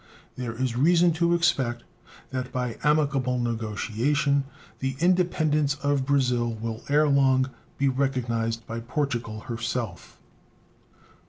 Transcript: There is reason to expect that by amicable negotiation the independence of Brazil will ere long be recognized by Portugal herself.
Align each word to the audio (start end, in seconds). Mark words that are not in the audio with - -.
There 0.35 0.55
is 0.59 0.75
reason 0.75 1.11
to 1.13 1.35
expect 1.35 1.83
that 2.31 2.51
by 2.51 2.79
amicable 2.83 3.37
negotiation 3.37 4.45
the 4.79 4.95
independence 4.97 5.75
of 5.83 6.07
Brazil 6.07 6.51
will 6.55 6.81
ere 6.89 7.07
long 7.07 7.51
be 7.77 7.87
recognized 7.87 8.65
by 8.65 8.79
Portugal 8.79 9.41
herself. 9.41 10.19